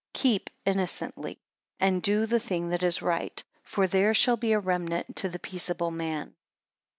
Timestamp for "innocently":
0.65-1.37